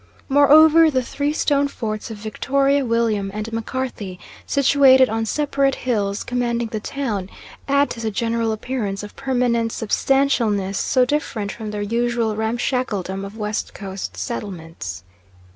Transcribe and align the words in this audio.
Moreover, 0.29 0.89
the 0.89 1.03
three 1.03 1.31
stone 1.31 1.67
forts 1.67 2.09
of 2.09 2.17
Victoria, 2.17 2.83
William, 2.83 3.29
and 3.35 3.53
Macarthy, 3.53 4.19
situated 4.47 5.09
on 5.09 5.27
separate 5.27 5.75
hills 5.75 6.23
commanding 6.23 6.69
the 6.69 6.79
town, 6.79 7.29
add 7.67 7.91
to 7.91 7.99
the 7.99 8.09
general 8.09 8.51
appearance 8.51 9.03
of 9.03 9.15
permanent 9.15 9.69
substantialness 9.71 10.77
so 10.77 11.05
different 11.05 11.51
from 11.51 11.69
the 11.69 11.85
usual 11.85 12.35
ramshackledom 12.35 13.23
of 13.23 13.37
West 13.37 13.75
Coast 13.75 14.17
settlements. 14.17 15.03